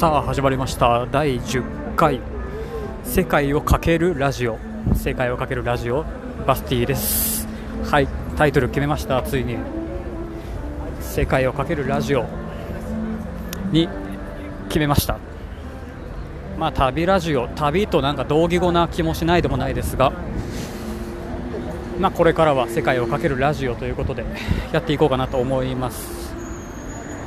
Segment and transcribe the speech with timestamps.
[0.00, 1.04] さあ始まりました。
[1.04, 2.22] 第10回。
[3.04, 4.58] 世界をかけるラジオ。
[4.94, 6.06] 世界をかけるラジオ。
[6.46, 7.46] バスティです。
[7.84, 9.20] はいタイトル決めました。
[9.20, 9.58] ついに。
[11.00, 12.24] 世界をかけるラジオ。
[13.72, 13.90] に
[14.68, 15.18] 決めました。
[16.58, 17.48] まあ旅ラジオ。
[17.48, 20.14] 旅となんか同義語な気もしないでもないですが。
[21.98, 24.24] まあこれからは世界をかけるラジオということで
[24.72, 26.34] やっていこうかなと思います。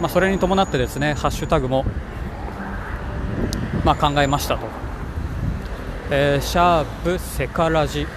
[0.02, 1.86] まあそれに伴ってですねハッシュタグも
[3.84, 4.66] まあ、考えましたと、
[6.10, 8.08] えー、シャープセカラジ。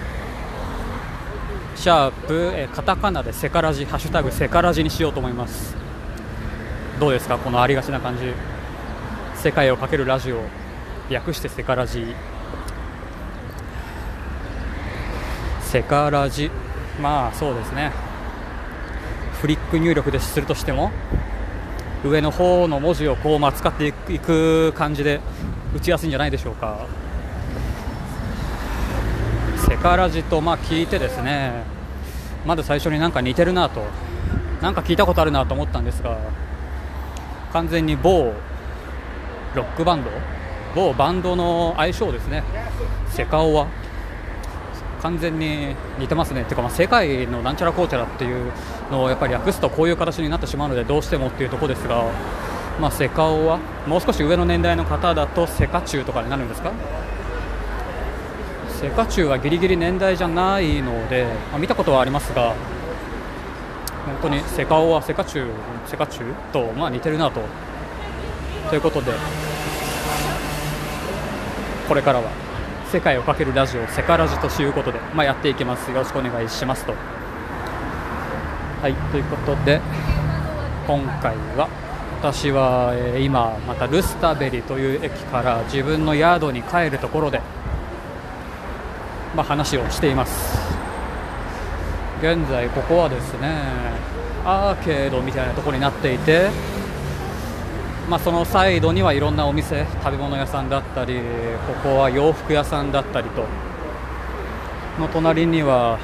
[1.75, 5.75] シャープ、えー、カタカナでセカラジハッシュタグセカラジにしようと思います。
[6.99, 7.37] どうですか？
[7.37, 8.33] このありがちな感じ。
[9.35, 10.39] 世界をかけるラジオ
[11.09, 12.15] 略してセカラジ。
[15.61, 16.49] セカラジ。
[16.99, 17.91] まあそうですね。
[19.41, 20.91] フリック入力でするとしても
[22.03, 25.19] 上の方の文字をこう、まあ、使っていく感じで
[25.77, 26.87] 打ちやすいんじゃないでしょうか。
[29.69, 31.63] セカラジとまあ聞いてですね。
[32.47, 33.83] まず最初になんか似てるなと。
[34.59, 36.17] なんか聞いたことあるなと思ったんですが
[37.53, 38.33] 完全に某
[39.53, 40.09] ロックバンド
[40.73, 42.43] 某バンドの相性ですね。
[43.11, 43.67] セカオは。
[45.03, 48.51] 完全に似てますね、てかまあ世界のなんちゃらこうちゃらっていう
[48.91, 52.03] のをやっぱり訳すとこういう形になってしまうのでどうしてもっていうところですが、
[52.79, 56.71] まあ、セカオはもう少し上の年代の方だとセカチュウとかになるんですか？
[58.79, 62.53] セカチュウはギリギリ年代じゃないので、まあ、見たことはありますが
[64.05, 65.49] 本当にセカオはセカチュウ
[65.87, 67.41] セカチュウとまあ似てるなと。
[68.69, 69.11] ということで
[71.87, 72.29] これからは
[72.91, 75.89] 世界をかけるラジオセカラジということで、まあ、やっていきます。
[75.89, 76.93] よろしくお願いしますと。
[78.81, 79.81] はいということで
[80.85, 81.67] 今回は
[82.19, 87.41] 私は、今またルスタベリという駅から自分のヤードに帰るところで、
[89.35, 90.77] まあ、話をしています。
[92.19, 93.53] 現在ここはですね
[94.43, 96.49] アーケードみたいなところになっていて
[98.09, 101.19] まあ、そのサイドにはいろんなお店食べ物屋さんだったり
[101.67, 103.45] ここは洋服屋さんだったりと
[104.97, 105.99] の隣には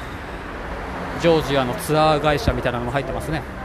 [1.22, 3.63] ジョージアのツアー会社みたいなのも入ってますね。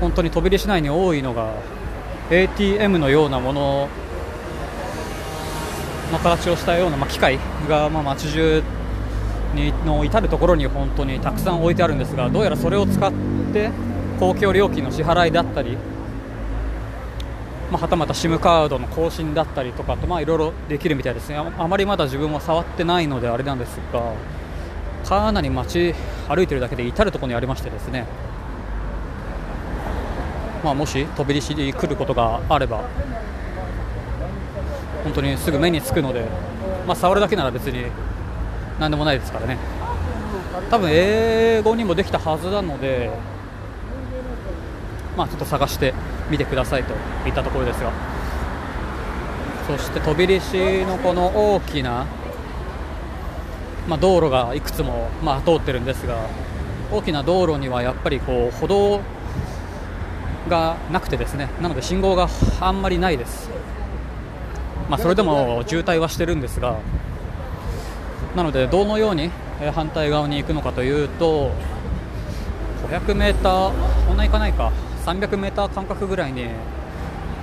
[0.00, 1.54] 本当に飛び出市内に多いのが
[2.30, 3.88] ATM のようなもの
[6.12, 8.62] の形をしたような、まあ、機械がまあ街中
[9.54, 13.12] にの至る所に本当にたくさん置いてあるんですがどうやらそれを使っ
[13.52, 13.70] て
[14.20, 15.76] 公共料金の支払いだったり、
[17.70, 21.36] まあ、はたまた SIM カードの更新だったりとかと、いろいろできるみたいですね。
[21.36, 24.12] あまりまだ自分は触ってないのであれなんですが
[25.04, 25.94] かなり街
[26.28, 28.06] 歩いてるだけで至る所にありましてですね、
[30.66, 32.82] まあ、もし飛び出しに来ることがあれば
[35.04, 36.24] 本当にすぐ目につくので、
[36.88, 37.84] まあ、触るだけなら別に
[38.80, 39.58] 何でもないですからね。
[40.68, 43.10] 多分英語にもできたはずなので
[45.16, 45.94] まあ、ちょっと探して
[46.30, 46.94] みてくださいと
[47.28, 47.92] いったところですが。
[49.68, 52.06] そして飛び石のこの大きな、
[53.88, 56.28] まあ、道路がいくつも、まあ、通ってるんですが
[56.92, 59.00] 大きな道路にはやっぱりこう歩道
[60.48, 62.28] がなくてですねなので信号が
[62.60, 63.48] あんまりないです、
[64.88, 66.78] まあ、それでも渋滞はしてるんですが
[68.34, 69.30] なのでどのように
[69.74, 71.50] 反対側に行くのかというと
[72.88, 73.72] 500m
[74.06, 74.72] そんな行かないか。
[75.06, 76.48] 300m 間隔ぐらいに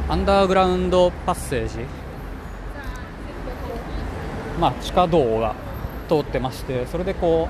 [0.10, 1.86] アンダーグラウンドパッセージ、
[4.60, 5.56] まあ、地下道が
[6.10, 7.48] 通ってましてそれでこ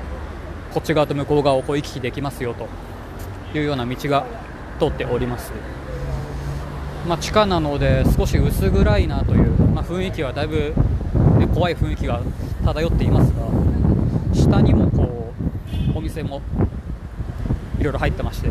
[0.69, 2.67] うこっち側と向こう側をこう行き来できますよと
[3.57, 4.27] いうような道が
[4.83, 5.51] 通っております、
[7.07, 10.73] まあ、地下なので少し薄暗いなという、まあ、雰囲気はだいぶ、
[11.39, 12.21] ね、怖い雰囲気が
[12.65, 13.47] 漂っていますが
[14.33, 15.33] 下にもこ
[15.95, 16.41] うお店も
[17.79, 18.49] いろいろ入ってまして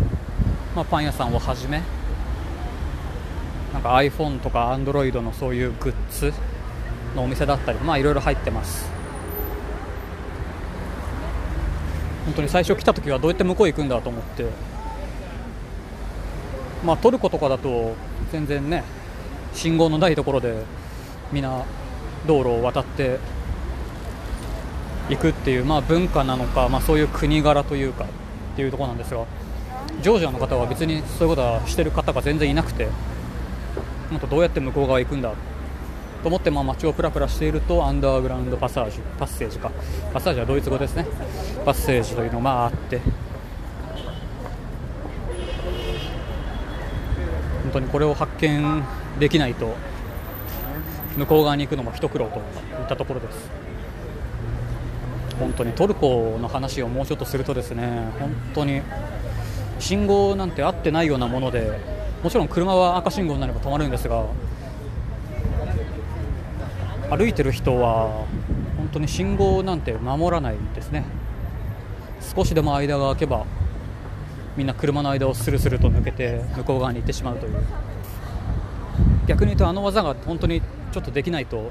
[0.74, 1.82] まあ、パン屋さんをはじめ
[3.74, 6.32] なんか iPhone とか Android のそういうグッズ
[7.14, 8.90] のお店だったりまあいろいろ入ってます。
[12.24, 14.46] 本当に最初来た時はどうやって向こう行くんだと思って
[16.84, 17.94] まあトルコとかだと
[18.30, 18.84] 全然ね
[19.54, 20.64] 信号のないところで
[21.32, 21.64] みんな
[22.26, 23.18] 道路を渡って
[25.08, 28.08] 行くっていう、まあ、文化なのか、まあ、そういう国柄というかっ
[28.56, 29.26] ていうところなんですが
[30.00, 32.88] ジョージアの方は別にそういうことはしてる方が全然いなくて
[34.10, 35.34] もっとどうやって向こう側行くんだ
[36.22, 39.72] と思ってまあ街をプラプラしているとアンダーグラウンドパサージパッセージか。
[40.12, 41.04] パッサージはドイツ語ですね。
[41.64, 43.00] パッセージというのがあって
[47.72, 48.82] 当にこれを発見
[49.18, 49.74] できないと
[51.16, 52.40] 向こう側に行くのも一苦労とい
[52.84, 53.50] ったところです。
[55.38, 58.82] 本当にトルコの話をもうちょっとするとですね本当に
[59.80, 61.80] 信号なんて合ってないようなもので
[62.22, 64.24] もちろん車は赤信号になれば止まるんですが
[67.10, 68.24] 歩いてる人は
[68.76, 71.04] 本当に信号なんて守らないですね。
[72.34, 73.44] 少しでも間が空けば
[74.56, 77.54] みんな車の間をスルスルと抜けて向こう側に行ってしまうという。
[79.26, 80.60] 逆に言うとあの技が本当に
[80.92, 81.70] ちょっとできないと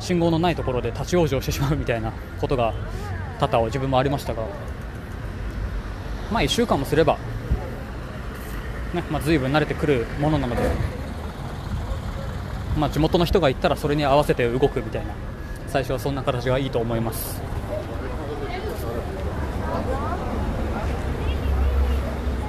[0.00, 2.74] 信号のないところで立ち往生してしまうみたいなことが
[3.38, 4.42] 多々自分もありましたが
[6.32, 7.18] まあ1週間もすれば、
[8.92, 10.62] ねまあ、随分慣れてくるものなので、
[12.76, 15.14] まあ、地元の人が行ったらそれに合わせて動くみたいな
[15.68, 17.43] 最初はそんな形がいいと思います。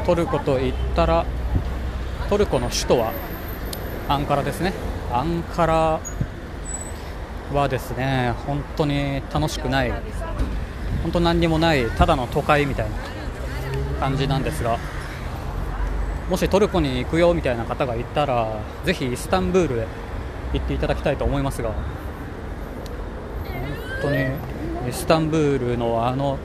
[0.06, 1.26] トルコといったら
[2.30, 3.12] トルコの首都は
[4.08, 4.74] アンカラですね。
[5.12, 6.00] アンカラ
[7.54, 9.92] はですね本当に楽しくない。
[11.04, 12.96] 本当何にもないただの都会みたいな
[14.00, 14.80] 感じなんですが
[16.32, 19.88] もしトルコに行くよみたいな方がいたらぜひイスタンブールへ
[20.54, 21.76] 行っていただきたいと思いますが本
[24.02, 24.24] 当に
[24.90, 26.40] イスタンブールのあの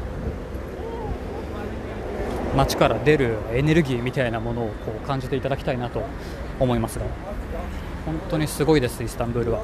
[2.56, 6.02] 街から出るエネルギーみたいなものをこう感じていただきたいなと
[6.58, 7.04] 思いますが
[8.06, 9.62] 本当にすごいですイスタンブールは。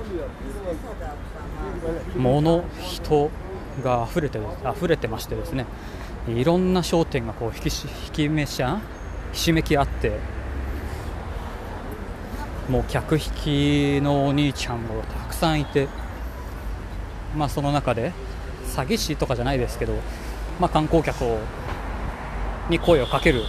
[2.17, 3.31] 物人
[3.83, 4.41] が溢れて
[4.77, 5.67] 溢れてましてですね
[6.29, 8.81] いろんな商店がこう引き引きめしゃ
[9.32, 10.19] ひしめき合って
[12.69, 13.21] もう客引
[14.00, 15.89] きのお兄ちゃんもたくさんいて、
[17.37, 18.12] まあ、その中で
[18.65, 19.94] 詐欺師とかじゃないですけど、
[20.59, 21.39] まあ、観光客を
[22.69, 23.43] に声をかける。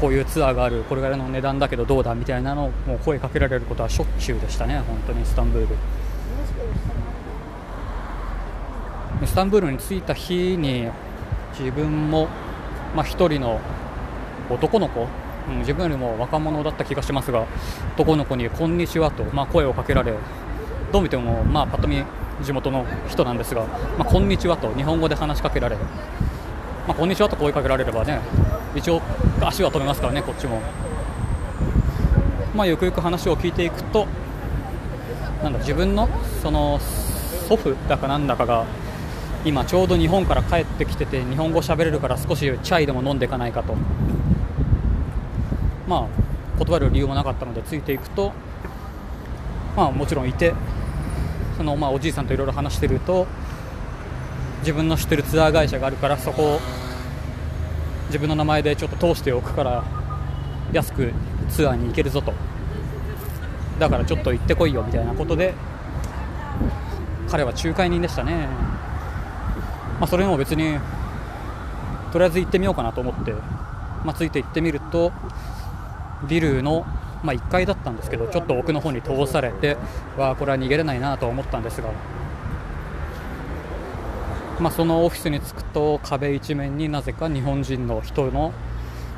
[0.00, 0.84] こういうツアーがある。
[0.88, 4.78] これぐらいの値段だけどどうだみたいなのをもう声かけられることはしょっちゅうでしたね。
[4.86, 5.22] 本当に。
[5.22, 5.74] イスタンブール。
[9.22, 10.88] イスタンブールに着いた日に
[11.58, 12.28] 自分も、
[12.94, 13.60] まあ、1人の
[14.48, 15.08] 男の子、
[15.48, 17.46] うん、自分よりも若者だった気がしますが
[17.96, 20.14] 男の子に「こんにちはと」まあ、声をかけられ
[20.92, 22.04] どう見ても、まあ、ぱっと見
[22.42, 23.62] 地元の人なんですが
[23.98, 25.76] 「まあ、こんにちは」と日本語で話しかけられ
[26.88, 28.18] まあ、こんにちはと声かけられればね
[28.74, 29.02] 一応
[29.42, 30.62] 足は止めますからねこっちも。
[32.54, 34.06] まあゆくゆく話を聞いていくと
[35.42, 36.08] なんだ自分の
[36.42, 38.64] その祖父だかなんだかが
[39.44, 43.76] 今ちょうど日本から帰ってきてて日本語喋れるから少しチャイでも飲んでいかないかと。
[45.86, 48.32] まあ断る理由もなかったのでついていくと
[49.76, 50.54] まあもちろんいて
[51.58, 53.26] そのまあおじいさんといろいろ話していると
[54.60, 56.60] 自分の知ってるツアー会社があるからそこを
[58.06, 59.84] 自分の名前でちょっと通しておくから
[60.72, 61.12] 安く
[61.50, 62.32] ツアーに行けるぞと。
[63.78, 65.54] だからちょっと行ってこいよみたいなことで
[67.30, 68.48] 彼は仲介人でしたね、
[70.00, 70.78] まあ、それも別に
[72.12, 73.32] とりあえず行ってみようかなと思って、
[74.04, 75.12] まあ、ついて行ってみると
[76.28, 76.84] ビルの、
[77.22, 79.76] まあ、1階だったんですけどちょっと奥の方に通されて
[80.16, 81.90] わあこれは逃げれないなと思ったんですが
[84.60, 88.52] まあ、そのオフィスに着くと壁一面になぜか日本人の人の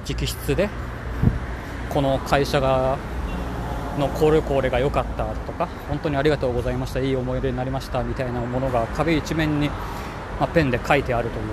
[0.08, 0.68] 直筆で
[1.88, 2.98] この会社が
[3.98, 9.74] のこれこれが良かったとか本当にありがとうございましたいい思い出になりましたみたいなものが壁一面に、ま
[10.42, 11.44] あ、ペンで書いてあるという。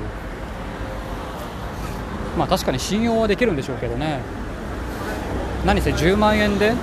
[2.38, 4.20] まあ確かに信用はできるんでしょうけどね。
[5.66, 6.74] 何せ10万円で、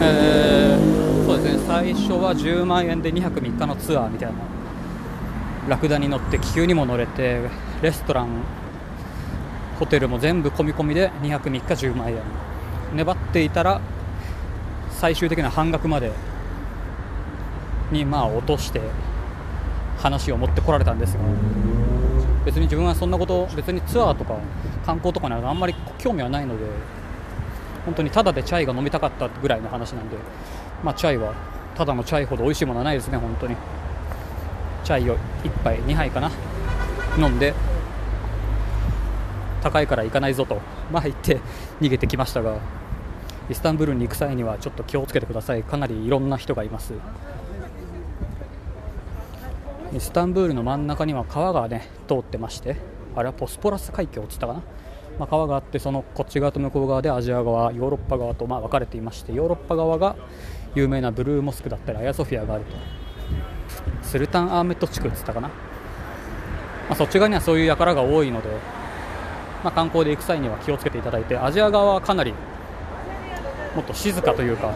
[0.00, 1.64] えー、そうですね。
[1.66, 4.61] 最初は10万円で2泊3日のツアーみたいな。
[5.68, 7.40] ラクダに乗って気球にも乗れて
[7.82, 8.42] レストラン
[9.78, 12.18] ホテルも全部込み込みで2泊3日10万円
[12.94, 13.80] 粘っていたら
[14.90, 16.12] 最終的な半額まで
[17.92, 18.80] にまあ落として
[19.98, 21.24] 話を持ってこられたんですが
[22.44, 24.36] 別に自分はそんなこと別にツアーとか
[24.84, 26.64] 観光とかにはあんまり興味はないので
[27.84, 30.16] 本当にただでチャイが飲みたかったぐらいの話なんで
[30.82, 31.34] まあチャイは
[31.76, 33.56] ただのチャイほど美味しいものはないですね本当に。
[34.84, 36.30] チャイを1杯2杯かな。
[37.18, 37.54] 飲んで
[39.62, 40.60] 高いから行かないぞと、
[40.90, 41.40] まあ、言って
[41.80, 42.56] 逃げてきましたが
[43.50, 45.62] イスタンブールに行く際にはちょっと気をつけてください。
[45.62, 46.94] かなりいろんな人がいます。
[49.94, 52.76] イスタンブールの真ん中には川がね通ってまして
[53.14, 54.62] あれはポスポラス海峡っつったかな、
[55.18, 60.16] まあ、川があってそのこっち側と向こう側でアジア側ヨーロッパ側とまあ分かれていましてヨーロッパ側が
[60.74, 63.01] 有名なブルーモスクだったりアヤソフィアがあると。
[64.02, 65.54] スルタンアーメット地区って言ったかな、ま
[66.90, 68.48] あ、そっち側にはそういう輩が多いので
[69.62, 72.34] まあ、観光で行く際には気をつけていただいてアジア側はかなり
[73.74, 74.74] もっと静かというか、ま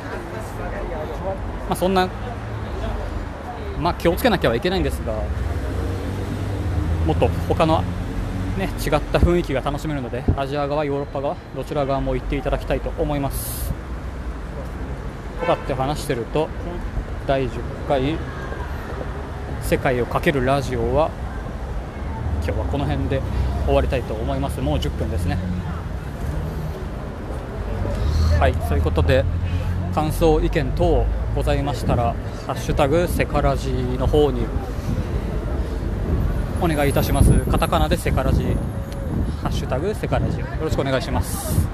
[1.70, 2.08] あ、そんな、
[3.80, 5.22] まあ、気をつけなきゃいけないんですが
[7.04, 7.82] もっと他の、
[8.56, 13.72] ね、違った雰囲気が楽しめるのでアジア側、ヨーロッパ側どちら側も行っていただきたいと思います。
[15.40, 16.48] とかって話してると
[17.26, 17.50] 第10
[17.86, 18.16] 回
[19.66, 21.10] 「世界をかけるラジオは」
[22.46, 23.20] 今日はこの辺で
[23.64, 24.60] 終わりたいと思います。
[24.60, 25.36] もう10分ですね。
[28.38, 29.24] はいそういうことで
[29.94, 31.04] 感想意見等
[31.34, 32.14] ございましたら
[32.46, 34.46] 「ハッシュタグセカラジ」の方に
[36.60, 37.32] お願いいたします。
[37.50, 38.56] カタカナでセカラジ
[39.42, 40.38] ハッシュタグセカラジ。
[40.38, 41.54] よろしくお願いします。
[41.54, 41.66] そ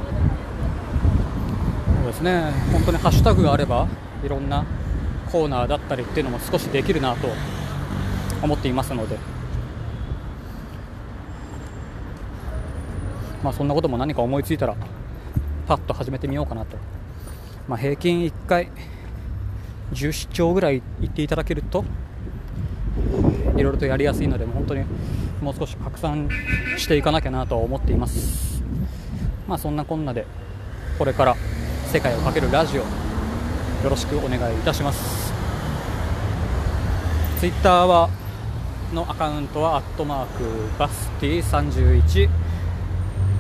[2.05, 2.45] うですね。
[2.73, 3.87] 本当にハッシュタグがあれば
[4.25, 4.65] いろんな
[5.31, 7.29] コーナーだったりっていうのも少しできるなと
[8.43, 9.19] 思っていますので。
[13.43, 14.77] まあ、そんなことも何か思いついたら
[15.67, 16.77] パッと始めてみようかなと、
[17.69, 18.69] まあ、平均1回
[19.93, 21.85] 17兆ぐらい言っていただけると
[23.57, 24.85] いろいろとやりやすいので本当に
[25.41, 26.29] もう少し拡散
[26.79, 28.63] していかなきゃなとは思っています。
[29.49, 30.25] まあそんなこんなで
[30.99, 31.37] これから
[31.87, 32.87] 世界をかけるラジオよ
[33.91, 35.33] ろしくお願いいたします。
[37.41, 38.09] ツイッターは
[38.95, 42.29] のアカウントはアットマークバスティ31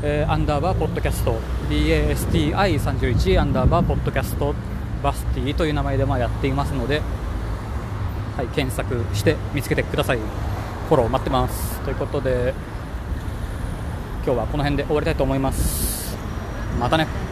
[0.04, 4.54] え、アンダーバーポッドキャスト BASTI31 アンダーバーポッドキャスト
[5.02, 7.02] バスティという名前でまやっていますので、
[8.36, 10.18] はい、検索して見つけてください。
[10.18, 11.80] フォロー待ってます。
[11.80, 12.54] ということで
[14.24, 16.16] 今日はこの辺で終わりたいと思います。
[16.80, 17.31] またね。